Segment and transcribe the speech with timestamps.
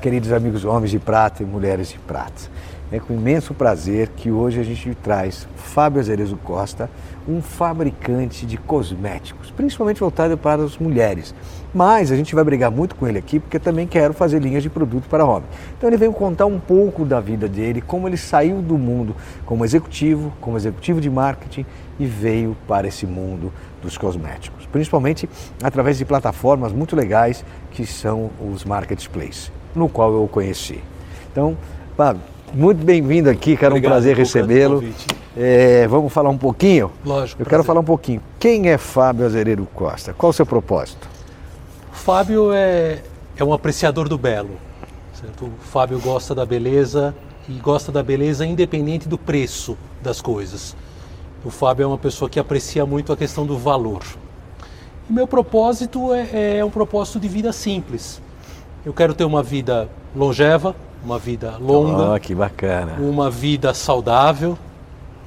[0.00, 2.50] Queridos amigos homens de prata e mulheres de prata.
[2.90, 6.90] É com imenso prazer que hoje a gente traz Fábio Azerezo Costa,
[7.28, 11.34] um fabricante de cosméticos, principalmente voltado para as mulheres.
[11.72, 14.70] Mas a gente vai brigar muito com ele aqui porque também quero fazer linhas de
[14.70, 15.48] produto para homem.
[15.76, 19.64] Então ele veio contar um pouco da vida dele, como ele saiu do mundo como
[19.66, 21.66] executivo, como executivo de marketing
[21.98, 23.52] e veio para esse mundo
[23.82, 25.28] dos cosméticos, principalmente
[25.62, 30.80] através de plataformas muito legais que são os marketplaces no qual eu o conheci.
[31.30, 31.56] Então,
[31.96, 34.82] Fábio, muito bem-vindo aqui, cara, Obrigado, um prazer recebê-lo.
[35.36, 36.90] É, vamos falar um pouquinho?
[37.04, 37.40] Lógico.
[37.40, 37.50] Eu prazer.
[37.50, 38.20] quero falar um pouquinho.
[38.38, 40.12] Quem é Fábio Azereiro Costa?
[40.12, 41.08] Qual o seu propósito?
[41.92, 43.00] Fábio é,
[43.36, 44.56] é um apreciador do belo.
[45.14, 45.44] Certo?
[45.44, 47.14] O Fábio gosta da beleza
[47.48, 50.74] e gosta da beleza independente do preço das coisas.
[51.44, 54.02] O Fábio é uma pessoa que aprecia muito a questão do valor.
[55.08, 58.20] E meu propósito é, é um propósito de vida simples
[58.84, 62.14] eu quero ter uma vida longeva, uma vida longa.
[62.14, 62.96] Oh, que bacana.
[62.98, 64.56] Uma vida saudável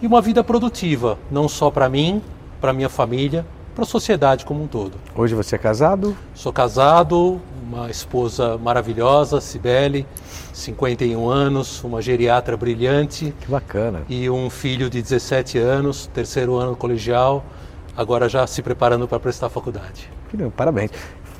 [0.02, 2.22] e uma vida produtiva, não só para mim,
[2.59, 4.94] para minha família, para a sociedade como um todo.
[5.16, 6.16] Hoje você é casado?
[6.34, 10.06] Sou casado, uma esposa maravilhosa, Cibele,
[10.52, 13.34] 51 anos, uma geriatra brilhante.
[13.40, 14.02] Que bacana.
[14.09, 17.44] E um filho de 17 anos, terceiro ano colegial,
[17.96, 20.09] agora já se preparando para prestar faculdade.
[20.56, 20.90] Parabéns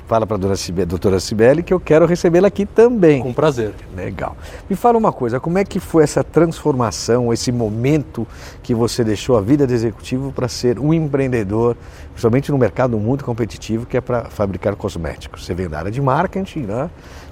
[0.06, 3.22] fala para a doutora Cibele que eu quero recebê-la aqui também.
[3.22, 3.72] Com prazer.
[3.96, 4.36] Legal.
[4.68, 8.26] Me fala uma coisa, como é que foi essa transformação, esse momento
[8.62, 11.76] que você deixou a vida de executivo para ser um empreendedor,
[12.10, 15.44] principalmente no mercado muito competitivo que é para fabricar cosméticos?
[15.44, 16.90] Você vem da área de marketing, né?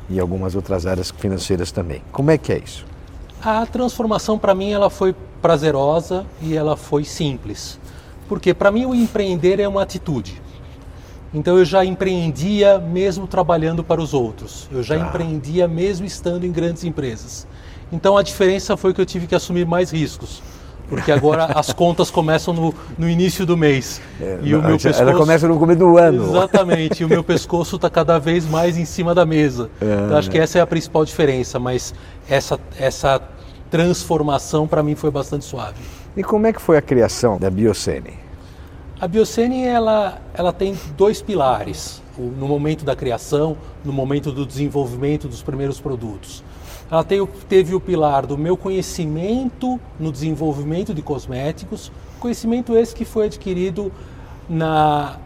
[0.08, 2.02] E algumas outras áreas financeiras também.
[2.10, 2.84] Como é que é isso?
[3.42, 7.78] A transformação para mim ela foi prazerosa e ela foi simples.
[8.28, 10.40] Porque para mim o empreender é uma atitude.
[11.34, 14.68] Então eu já empreendia mesmo trabalhando para os outros.
[14.70, 14.98] Eu já ah.
[14.98, 17.46] empreendia mesmo estando em grandes empresas.
[17.90, 20.42] Então a diferença foi que eu tive que assumir mais riscos.
[20.88, 24.00] Porque agora as contas começam no, no início do mês.
[24.20, 26.22] É, e o meu pescoço, ela começa no começo do ano.
[26.22, 27.02] Exatamente.
[27.02, 29.70] e o meu pescoço está cada vez mais em cima da mesa.
[29.80, 31.58] É, então acho que essa é a principal diferença.
[31.58, 31.94] Mas
[32.28, 33.22] essa, essa
[33.70, 35.80] transformação para mim foi bastante suave.
[36.14, 38.21] E como é que foi a criação da Biocene?
[39.02, 45.26] A Biocene ela, ela tem dois pilares no momento da criação, no momento do desenvolvimento
[45.26, 46.44] dos primeiros produtos.
[46.88, 53.04] Ela tem, teve o pilar do meu conhecimento no desenvolvimento de cosméticos, conhecimento esse que
[53.04, 53.90] foi adquirido
[54.48, 55.16] na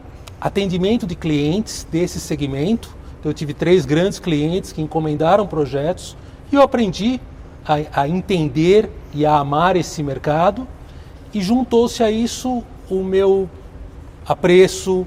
[0.40, 2.96] atendimento de clientes desse segmento.
[3.20, 6.16] Então, eu tive três grandes clientes que encomendaram projetos
[6.50, 7.20] e eu aprendi
[7.62, 10.66] a, a entender e a amar esse mercado
[11.34, 13.50] e juntou-se a isso o meu
[14.26, 15.06] apreço,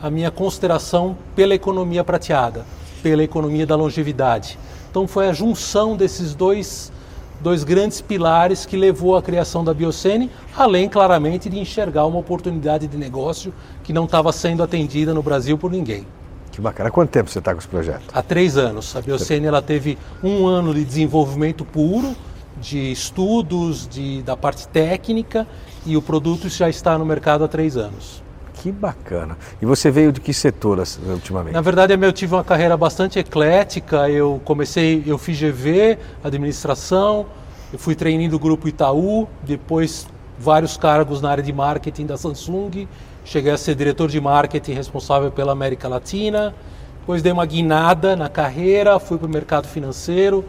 [0.00, 2.64] a minha consideração pela economia prateada,
[3.02, 4.58] pela economia da longevidade.
[4.90, 6.92] Então foi a junção desses dois,
[7.40, 12.86] dois grandes pilares que levou à criação da Biocene, além claramente de enxergar uma oportunidade
[12.86, 13.52] de negócio
[13.82, 16.06] que não estava sendo atendida no Brasil por ninguém.
[16.50, 16.90] Que bacana.
[16.90, 18.02] Há quanto tempo você está com esse projeto?
[18.12, 18.94] Há três anos.
[18.94, 22.14] A Biocene ela teve um ano de desenvolvimento puro,
[22.60, 25.46] de estudos, de, da parte técnica,
[25.86, 28.22] e o produto já está no mercado há três anos.
[28.62, 29.36] Que bacana.
[29.60, 31.52] E você veio de que setor ultimamente?
[31.52, 34.08] Na verdade, eu tive uma carreira bastante eclética.
[34.08, 37.26] Eu comecei, eu fiz GV, administração,
[37.72, 40.06] eu fui treinando do grupo Itaú, depois
[40.38, 42.86] vários cargos na área de marketing da Samsung.
[43.24, 46.54] Cheguei a ser diretor de marketing responsável pela América Latina.
[47.00, 50.44] Depois dei uma guinada na carreira, fui para o mercado financeiro,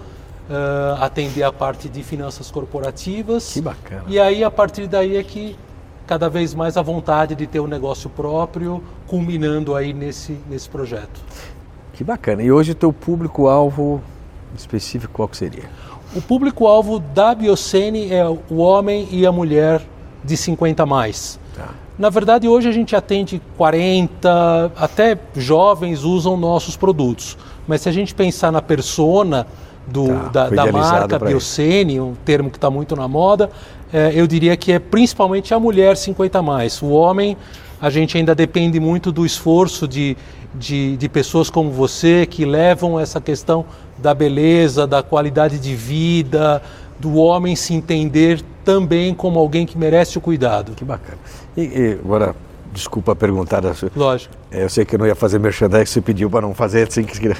[0.47, 3.53] uh, atender a parte de finanças corporativas.
[3.53, 4.03] Que bacana.
[4.07, 5.57] E aí, a partir daí é que
[6.07, 11.21] cada vez mais a vontade de ter um negócio próprio, culminando aí nesse, nesse projeto.
[11.93, 12.41] Que bacana.
[12.43, 14.01] E hoje o teu público-alvo
[14.57, 15.63] Específico qual que seria?
[16.15, 19.81] O público-alvo da Biocene é o homem e a mulher
[20.23, 21.39] de 50 mais.
[21.55, 21.69] Tá.
[21.97, 27.37] Na verdade, hoje a gente atende 40, até jovens usam nossos produtos.
[27.67, 29.47] Mas se a gente pensar na persona
[29.87, 33.49] do, Tá, da, da marca Biocene, um termo que está muito na moda,
[33.91, 36.81] é, eu diria que é principalmente a mulher 50 mais.
[36.81, 37.37] O homem,
[37.81, 40.17] a gente ainda depende muito do esforço de,
[40.55, 43.65] de, de pessoas como você que levam essa questão
[43.97, 46.61] da beleza, da qualidade de vida,
[46.99, 50.73] do homem se entender também como alguém que merece o cuidado.
[50.73, 51.17] Que bacana.
[51.55, 52.35] E, e agora,
[52.73, 53.61] desculpa perguntar,
[53.95, 54.33] Lógico.
[54.51, 57.33] eu sei que eu não ia fazer merchandising, você pediu para não fazer assim que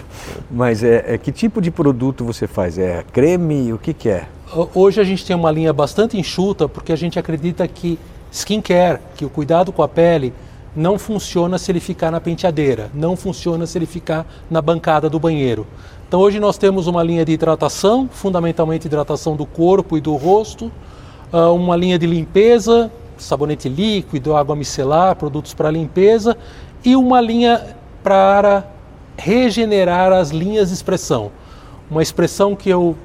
[0.52, 2.78] mas é, é que tipo de produto você faz?
[2.78, 3.74] É creme?
[3.74, 4.28] O que que é?
[4.56, 7.98] Ho- Hoje a gente tem uma linha bastante enxuta porque a gente acredita que
[8.32, 10.34] skincare, que o cuidado com a pele,
[10.76, 15.20] não funciona se ele ficar na penteadeira, não funciona se ele ficar na bancada do
[15.20, 15.68] banheiro.
[16.08, 20.72] Então hoje nós temos uma linha de hidratação, fundamentalmente hidratação do corpo e do rosto,
[21.32, 22.92] ah, uma linha de limpeza,
[23.24, 26.38] sabonete líquido, água micelar, produtos para limpeza
[26.84, 28.66] e uma linha para
[29.18, 31.32] regenerar as linhas de expressão.
[31.90, 32.96] Uma expressão que eu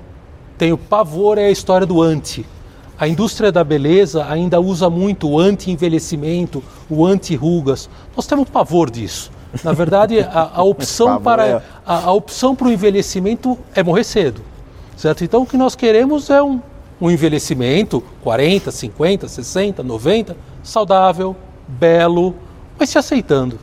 [0.57, 2.45] tenho pavor é a história do anti.
[2.99, 7.89] A indústria da beleza ainda usa muito o anti-envelhecimento, o anti-rugas.
[8.17, 9.31] Nós temos pavor disso.
[9.63, 14.03] Na verdade, a, a opção para é- a, a opção para o envelhecimento é morrer
[14.05, 14.43] cedo,
[14.97, 15.23] certo?
[15.23, 16.61] Então o que nós queremos é um,
[17.01, 21.37] um envelhecimento 40, 50, 60, 90, saudável,
[21.67, 22.35] belo,
[22.79, 23.59] mas se aceitando.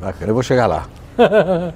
[0.00, 0.88] Bacana, eu vou chegar lá.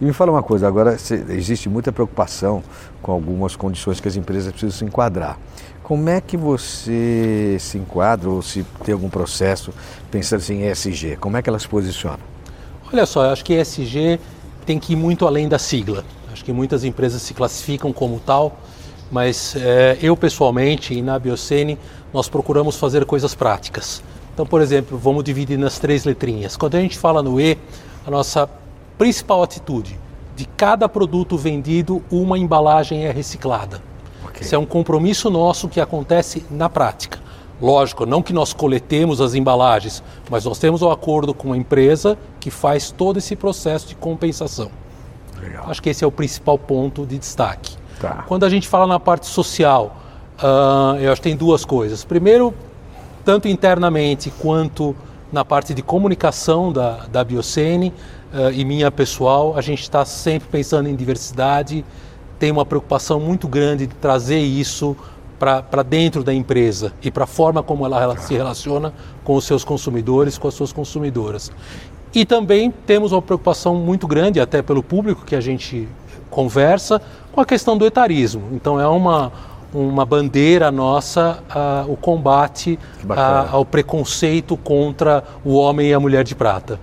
[0.00, 0.96] e me fala uma coisa, agora
[1.30, 2.62] existe muita preocupação
[3.02, 5.38] com algumas condições que as empresas precisam se enquadrar.
[5.82, 9.72] Como é que você se enquadra ou se tem algum processo
[10.10, 11.16] pensando assim, em ESG?
[11.16, 12.20] Como é que elas se posicionam?
[12.90, 14.18] Olha só, eu acho que ESG
[14.64, 16.04] tem que ir muito além da sigla.
[16.32, 18.56] Acho que muitas empresas se classificam como tal,
[19.10, 21.78] mas eh, eu pessoalmente e na Biocene
[22.12, 24.02] nós procuramos fazer coisas práticas.
[24.32, 26.56] Então, por exemplo, vamos dividir nas três letrinhas.
[26.56, 27.56] Quando a gente fala no E,
[28.06, 28.48] a nossa
[28.98, 29.98] principal atitude
[30.34, 33.80] de cada produto vendido, uma embalagem é reciclada.
[34.24, 34.42] Ok.
[34.42, 37.18] Isso é um compromisso nosso que acontece na prática.
[37.62, 42.18] Lógico, não que nós coletemos as embalagens, mas nós temos um acordo com a empresa
[42.40, 44.70] que faz todo esse processo de compensação.
[45.40, 45.66] Legal.
[45.68, 47.76] Acho que esse é o principal ponto de destaque.
[48.00, 48.24] Tá.
[48.26, 49.96] Quando a gente fala na parte social,
[50.38, 52.04] ah, eu acho que tem duas coisas.
[52.04, 52.54] Primeiro,
[53.24, 54.94] tanto internamente quanto
[55.32, 57.92] na parte de comunicação da, da Biocene
[58.32, 61.84] ah, e minha pessoal, a gente está sempre pensando em diversidade,
[62.38, 64.96] tem uma preocupação muito grande de trazer isso
[65.38, 69.64] para dentro da empresa e para a forma como ela se relaciona com os seus
[69.64, 71.52] consumidores, com as suas consumidoras.
[72.14, 75.88] E também temos uma preocupação muito grande, até pelo público que a gente
[76.34, 77.00] conversa,
[77.32, 78.42] com a questão do etarismo.
[78.52, 79.32] Então é uma,
[79.72, 82.78] uma bandeira nossa ah, o combate
[83.08, 86.78] ah, ao preconceito contra o homem e a mulher de prata.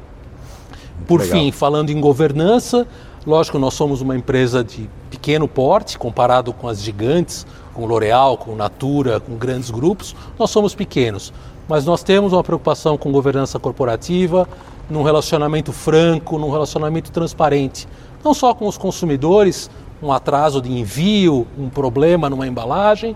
[1.07, 1.38] Por legal.
[1.38, 2.88] fim, falando em governança,
[3.25, 8.56] lógico, nós somos uma empresa de pequeno porte comparado com as gigantes, com L'Oréal, com
[8.56, 11.33] Natura, com grandes grupos, nós somos pequenos.
[11.68, 14.48] Mas nós temos uma preocupação com governança corporativa,
[14.89, 17.88] num relacionamento franco, num relacionamento transparente.
[18.24, 19.70] Não só com os consumidores,
[20.02, 23.16] um atraso de envio, um problema numa embalagem,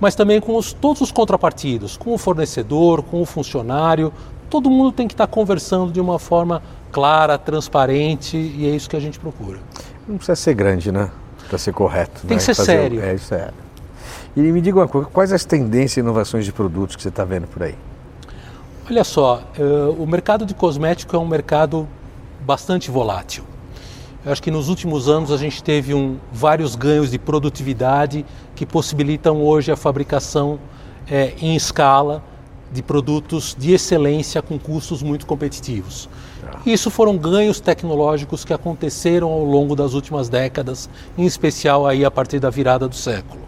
[0.00, 4.12] mas também com os- todos os contrapartidos, com o fornecedor, com o funcionário.
[4.50, 8.96] Todo mundo tem que estar conversando de uma forma clara, transparente, e é isso que
[8.96, 9.58] a gente procura.
[10.06, 11.10] Não precisa ser grande, né?
[11.48, 12.20] Para ser correto.
[12.26, 12.36] Tem né?
[12.36, 13.02] que ser Fazer o- sério.
[13.02, 13.50] É, isso é.
[14.36, 17.24] E me diga uma coisa, quais as tendências e inovações de produtos que você está
[17.24, 17.74] vendo por aí?
[18.90, 19.62] Olha só, eh,
[19.98, 21.86] o mercado de cosmético é um mercado
[22.40, 23.44] bastante volátil.
[24.24, 28.24] Eu acho que nos últimos anos a gente teve um, vários ganhos de produtividade
[28.54, 30.60] que possibilitam hoje a fabricação
[31.10, 32.22] eh, em escala
[32.70, 36.08] de produtos de excelência com custos muito competitivos.
[36.64, 40.88] Isso foram ganhos tecnológicos que aconteceram ao longo das últimas décadas,
[41.18, 43.42] em especial aí a partir da virada do século.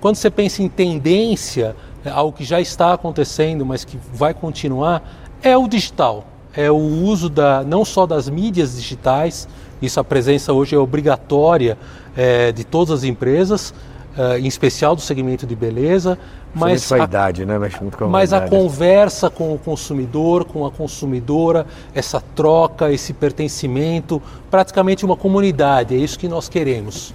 [0.00, 5.02] Quando você pensa em tendência, é algo que já está acontecendo, mas que vai continuar,
[5.42, 6.24] é o digital.
[6.54, 9.46] É o uso da, não só das mídias digitais,
[9.80, 11.76] isso a presença hoje é obrigatória
[12.16, 13.74] eh, de todas as empresas,
[14.16, 16.18] eh, em especial do segmento de beleza,
[16.54, 17.58] mas Principalmente com a idade, né?
[17.58, 22.90] Mexe muito com a mas a conversa com o consumidor, com a consumidora, essa troca,
[22.90, 27.12] esse pertencimento, praticamente uma comunidade, é isso que nós queremos.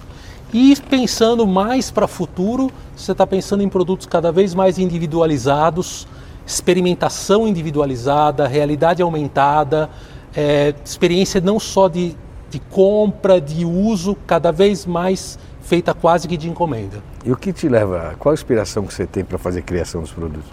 [0.54, 6.06] E pensando mais para o futuro, você está pensando em produtos cada vez mais individualizados,
[6.46, 9.88] experimentação individualizada, realidade aumentada,
[10.36, 12.14] é, experiência não só de
[12.52, 17.02] de compra, de uso, cada vez mais feita quase que de encomenda.
[17.24, 20.02] E o que te leva, qual a inspiração que você tem para fazer a criação
[20.02, 20.50] dos produtos?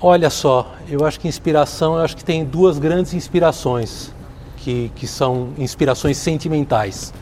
[0.00, 4.12] Olha só, eu acho que inspiração, eu acho que tem duas grandes inspirações,
[4.58, 7.12] que, que são inspirações sentimentais.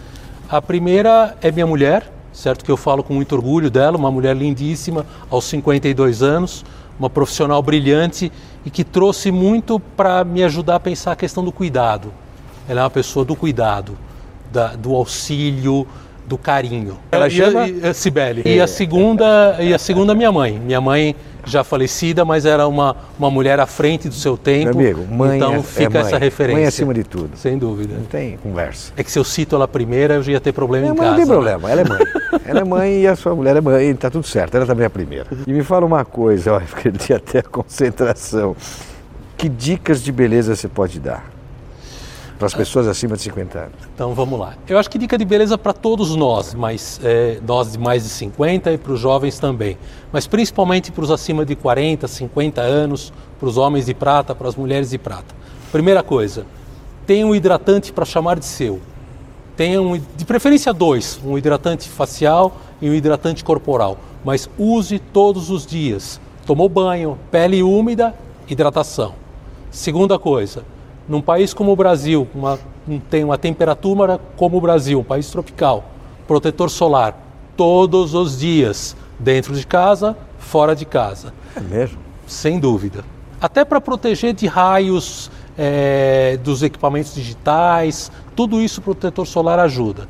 [0.46, 2.66] A primeira é minha mulher, certo?
[2.66, 6.66] Que eu falo com muito orgulho dela, uma mulher lindíssima, aos 52 anos,
[6.98, 8.30] uma profissional brilhante
[8.62, 12.12] e que trouxe muito para me ajudar a pensar a questão do cuidado.
[12.68, 13.96] Ela é uma pessoa do cuidado,
[14.52, 15.86] da, do auxílio,
[16.26, 16.98] do carinho.
[17.12, 17.68] Ela e, chama?
[17.68, 18.42] e, a Cibele.
[18.44, 20.58] E a segunda, e a segunda minha mãe.
[20.58, 21.14] Minha mãe
[21.46, 24.76] já falecida, mas era uma, uma mulher à frente do seu tempo.
[24.78, 26.00] Meu amigo, mãe então é- é fica mãe.
[26.00, 26.58] essa referência.
[26.58, 27.36] Mãe acima de tudo.
[27.36, 27.94] Sem dúvida.
[27.96, 28.92] Não tem conversa.
[28.96, 31.08] É que se eu cito ela primeira, eu já ia ter problema É, em casa.
[31.10, 31.32] não tem né?
[31.32, 31.98] problema, ela é mãe.
[32.46, 34.86] ela é mãe e a sua mulher é mãe, tá tudo certo, ela também é
[34.86, 35.26] a primeira.
[35.46, 38.56] E me fala uma coisa, olha, perdi até a concentração.
[39.36, 41.33] Que dicas de beleza você pode dar
[42.38, 43.76] para as pessoas acima de 50 anos?
[43.94, 44.54] Então vamos lá.
[44.68, 48.08] Eu acho que dica de beleza para todos nós, mas é, nós de mais de
[48.08, 49.76] 50 e para os jovens também.
[50.12, 54.48] Mas principalmente para os acima de 40, 50 anos, para os homens de prata, para
[54.48, 55.34] as mulheres de prata.
[55.70, 56.46] Primeira coisa,
[57.06, 58.80] tenha um hidratante para chamar de seu.
[59.56, 63.98] Tenha um, de preferência dois, um hidratante facial e um hidratante corporal.
[64.24, 66.20] Mas use todos os dias.
[66.46, 68.14] Tomou banho, pele úmida,
[68.48, 69.14] hidratação.
[69.70, 70.64] Segunda coisa,
[71.08, 72.58] num país como o Brasil, uma,
[72.88, 75.84] um- tem uma temperatura como o Brasil, um país tropical,
[76.26, 77.16] protetor solar
[77.56, 81.98] todos os dias, dentro de casa, fora de casa, É mesmo?
[82.26, 83.04] sem dúvida.
[83.40, 90.08] Até para proteger de raios eh, dos equipamentos digitais, tudo isso o protetor solar ajuda.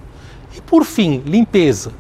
[0.56, 1.92] E por fim, limpeza.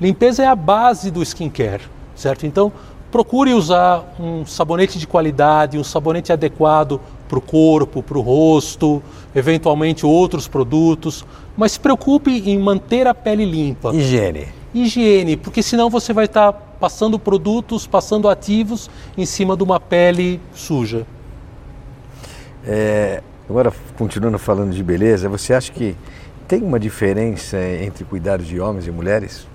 [0.00, 1.82] Limpeza é a base do skincare,
[2.14, 2.46] certo?
[2.46, 2.72] Então,
[3.10, 9.02] procure usar um sabonete de qualidade, um sabonete adequado para o corpo, para o rosto,
[9.34, 11.24] eventualmente outros produtos,
[11.56, 13.94] mas se preocupe em manter a pele limpa.
[13.94, 14.48] Higiene.
[14.74, 20.40] Higiene, porque senão você vai estar passando produtos, passando ativos em cima de uma pele
[20.54, 21.06] suja.
[22.66, 25.96] É, agora, continuando falando de beleza, você acha que
[26.46, 29.46] tem uma diferença entre cuidados de homens e mulheres?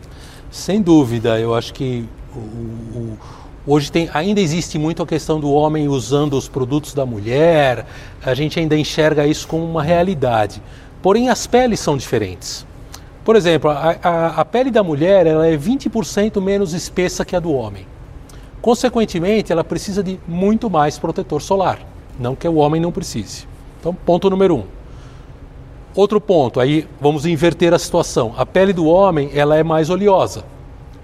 [0.52, 2.06] Sem dúvida, eu acho que
[2.36, 3.18] o- o-
[3.66, 7.86] hoje tem, ainda existe muito a questão do homem usando os produtos da mulher,
[8.24, 10.62] a gente ainda enxerga isso como uma realidade.
[11.02, 12.66] Porém, as peles são diferentes.
[13.26, 17.40] Por exemplo, a, a- a pele da mulher ela é 20% menos espessa que a
[17.40, 17.86] do homem.
[18.62, 21.80] Consequentemente, ela precisa de muito mais protetor solar,
[22.20, 23.46] não que o homem não precise.
[23.80, 24.64] Então, ponto número um.
[25.96, 28.34] Outro ponto, aí vamos inverter a situação.
[28.38, 30.44] A pele do homem ela é mais oleosa,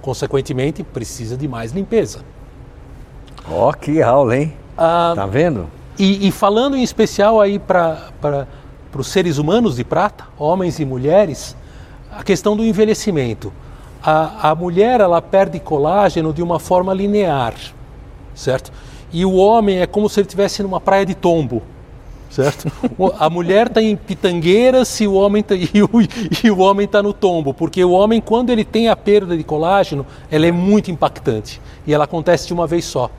[0.02, 2.22] consequentemente precisa de mais limpeza.
[3.52, 4.54] Ó, que aula, hein?
[4.78, 5.68] Ah, Tá vendo?
[5.98, 8.48] e, e falando em especial aí para
[8.96, 11.56] os seres humanos de prata, homens e mulheres,
[12.12, 13.52] a questão do envelhecimento.
[14.02, 17.54] A, a mulher ela perde colágeno de uma forma linear,
[18.34, 18.72] certo?
[19.12, 21.62] E o homem é como se ele estivesse numa praia de tombo,
[22.30, 22.72] certo?
[23.20, 25.90] A mulher está em pitangueiras e o homem tá, e o,
[26.44, 29.44] e o homem está no tombo, porque o homem quando ele tem a perda de
[29.44, 33.10] colágeno, ela é muito impactante e ela acontece de uma vez só.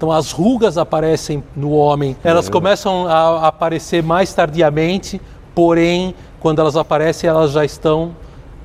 [0.00, 5.20] Então as rugas aparecem no homem, elas começam a aparecer mais tardiamente,
[5.54, 8.16] porém quando elas aparecem elas já estão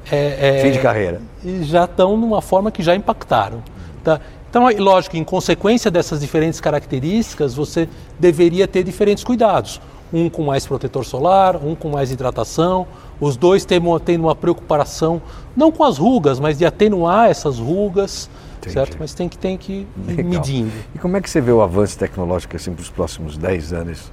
[0.10, 1.22] é, é, Fim de carreira.
[1.64, 3.62] já estão numa forma que já impactaram.
[4.02, 4.22] Tá?
[4.50, 9.82] Então, é lógico, em consequência dessas diferentes características, você deveria ter diferentes cuidados.
[10.14, 12.88] Um com mais protetor solar, um com mais hidratação,
[13.20, 13.82] os dois têm
[14.18, 15.22] uma preocupação,
[15.54, 18.30] não com as rugas, mas de atenuar essas rugas,
[18.70, 18.74] Entendi.
[18.74, 18.98] certo?
[19.00, 20.26] Mas tem que, tem que ir Legal.
[20.26, 20.72] medindo.
[20.94, 24.12] E como é que você vê o avanço tecnológico assim para os próximos 10 anos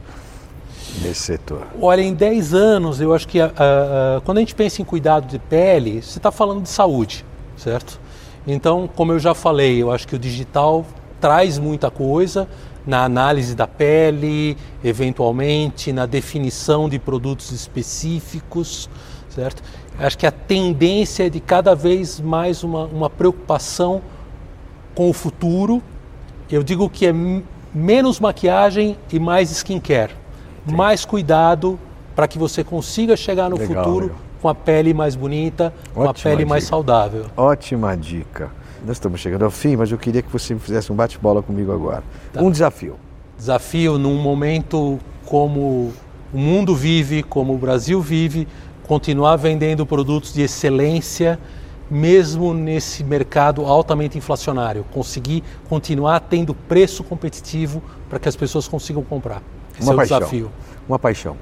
[1.01, 1.67] nesse setor?
[1.81, 3.39] Olha, em 10 anos, eu acho que
[4.25, 7.25] quando a gente pensa em cuidado de pele, você está falando de saúde,
[7.57, 8.01] certo?
[8.47, 10.85] Então, como eu já falei, eu acho que o digital
[11.21, 12.49] traz muita coisa
[12.85, 18.91] na análise da pele, eventualmente na definição de produtos específicos,
[19.29, 19.63] certo?
[19.99, 24.03] Acho que a tendência é de cada vez mais uma, uma preocupação
[24.95, 25.83] com o futuro.
[26.51, 27.15] Eu digo que é
[27.75, 30.13] menos maquiagem e mais skincare.
[30.67, 31.79] Mais cuidado
[32.15, 34.21] para que você consiga chegar no Legal, futuro legal.
[34.41, 36.71] com a pele mais bonita, com a pele mais dica.
[36.77, 37.27] saudável.
[37.37, 38.51] Ótima dica.
[38.87, 42.03] Nós estamos chegando ao fim, mas eu queria que você fizesse um bate-bola comigo agora.
[42.33, 42.43] Tá.
[42.43, 42.97] Um desafio.
[43.39, 45.93] Desafio num momento como
[46.33, 48.47] o mundo vive, como o Brasil vive,
[48.87, 51.39] continuar vendendo produtos de excelência,
[51.93, 54.85] mesmo nesse mercado altamente inflacionário.
[54.93, 59.43] Conseguir continuar tendo preço competitivo para que as pessoas consigam comprar.
[59.79, 60.19] Esse Uma é o paixão.
[60.19, 60.51] desafio.
[60.89, 61.37] Uma paixão.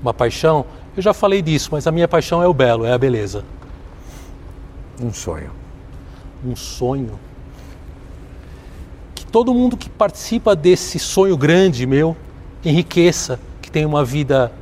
[0.00, 0.64] uma paixão,
[0.96, 3.44] eu já falei disso, mas a minha paixão é o belo, é a beleza.
[5.02, 5.50] Um sonho.
[6.46, 7.18] Um sonho.
[9.14, 12.16] Que todo mundo que participa desse sonho grande meu
[12.64, 14.52] enriqueça, que tenha uma vida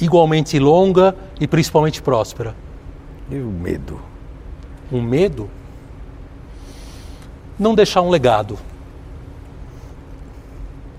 [0.00, 2.54] igualmente longa e principalmente próspera.
[3.30, 4.00] E o medo?
[4.90, 5.50] Um medo?
[7.58, 8.58] Não deixar um legado.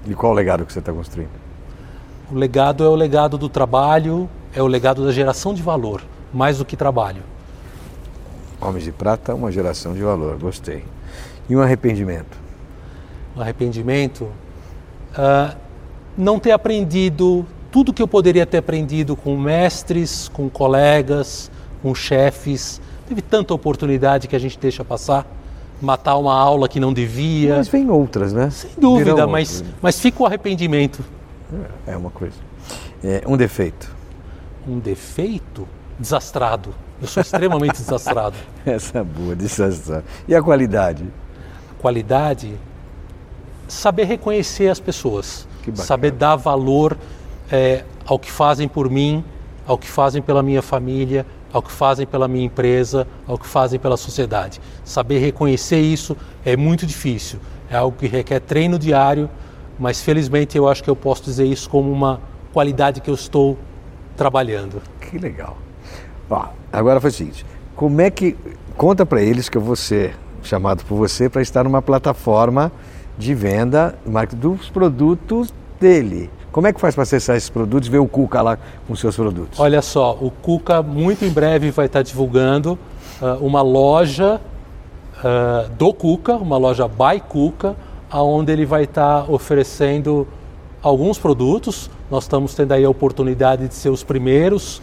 [0.05, 1.29] E qual o legado que você está construindo?
[2.31, 6.03] O legado é o legado do trabalho, é o legado da geração de valor,
[6.33, 7.21] mais do que trabalho.
[8.59, 10.83] Homens de Prata, uma geração de valor, gostei.
[11.47, 12.37] E um arrependimento?
[13.35, 14.23] Um arrependimento?
[15.13, 15.55] Uh,
[16.17, 21.51] não ter aprendido tudo que eu poderia ter aprendido com mestres, com colegas,
[21.81, 22.81] com chefes.
[23.07, 25.25] Teve tanta oportunidade que a gente deixa passar.
[25.81, 27.57] Matar uma aula que não devia.
[27.57, 28.49] Mas vem outras, né?
[28.49, 31.03] Sem dúvida, mas, mas fica o arrependimento.
[31.85, 32.35] É uma coisa.
[33.03, 33.95] É, um defeito.
[34.67, 35.67] Um defeito?
[35.99, 36.73] Desastrado.
[37.01, 38.35] Eu sou extremamente desastrado.
[38.65, 40.03] Essa é boa, desastrado.
[40.27, 41.05] E a qualidade?
[41.77, 42.55] A qualidade?
[43.67, 45.47] Saber reconhecer as pessoas.
[45.75, 46.97] Saber dar valor
[47.51, 49.23] é, ao que fazem por mim,
[49.65, 53.79] ao que fazem pela minha família, ao que fazem pela minha empresa, ao que fazem
[53.79, 54.59] pela sociedade.
[54.83, 57.39] Saber reconhecer isso é muito difícil.
[57.69, 59.29] É algo que requer treino diário,
[59.77, 62.21] mas felizmente eu acho que eu posso dizer isso como uma
[62.53, 63.57] qualidade que eu estou
[64.15, 64.81] trabalhando.
[64.99, 65.57] Que legal.
[66.29, 68.35] Ó, agora foi o seguinte: como é que.
[68.75, 72.71] Conta para eles que eu vou ser chamado por você para estar numa plataforma
[73.17, 73.97] de venda
[74.35, 76.29] dos produtos dele.
[76.57, 79.59] Como é que faz para acessar esses produtos, ver o Cuca lá com seus produtos?
[79.59, 82.79] Olha só, o Cuca muito em breve vai estar divulgando
[83.21, 84.41] uh, uma loja
[85.19, 87.75] uh, do Cuca, uma loja by Cuca,
[88.09, 90.27] aonde ele vai estar oferecendo
[90.81, 91.91] alguns produtos.
[92.09, 94.81] Nós estamos tendo aí a oportunidade de ser os primeiros,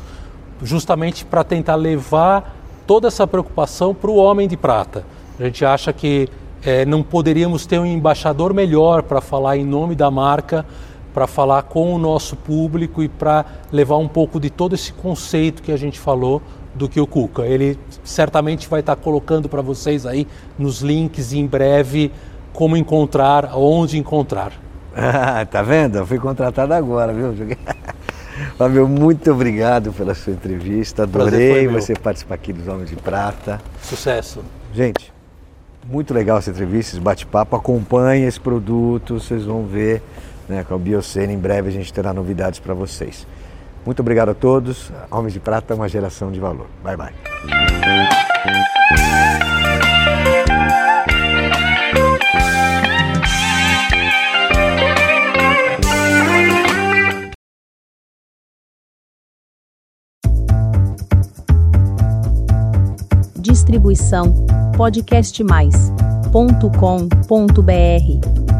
[0.62, 5.04] justamente para tentar levar toda essa preocupação para o homem de prata.
[5.40, 6.28] A gente acha que
[6.64, 10.64] é, não poderíamos ter um embaixador melhor para falar em nome da marca
[11.14, 15.62] para falar com o nosso público e para levar um pouco de todo esse conceito
[15.62, 16.42] que a gente falou
[16.74, 17.46] do que o Cuca.
[17.46, 20.26] Ele certamente vai estar tá colocando para vocês aí
[20.58, 22.10] nos links em breve
[22.52, 24.52] como encontrar, onde encontrar.
[24.94, 25.98] Ah, tá vendo?
[25.98, 27.32] Eu fui contratado agora, viu?
[28.58, 31.04] Fábio, muito obrigado pela sua entrevista.
[31.04, 33.60] Adorei você participar aqui dos Homens de Prata.
[33.80, 34.40] Sucesso.
[34.72, 35.12] Gente,
[35.88, 37.54] muito legal essa entrevista, esse bate-papo.
[37.54, 40.02] Acompanhe esse produto, vocês vão ver
[40.48, 41.32] né, com a Biocena.
[41.32, 43.26] Em breve a gente terá novidades para vocês.
[43.84, 44.90] Muito obrigado a todos.
[45.10, 46.66] Homens de Prata, uma geração de valor.
[46.82, 47.12] Bye, bye.
[63.38, 65.74] Distribuição podcast mais
[66.32, 68.53] ponto com ponto br